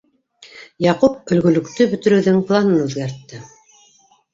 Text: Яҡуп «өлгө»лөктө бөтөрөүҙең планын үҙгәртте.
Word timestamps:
Яҡуп 0.85 1.35
«өлгө»лөктө 1.37 1.89
бөтөрөүҙең 1.95 2.43
планын 2.51 2.85
үҙгәртте. 2.91 3.47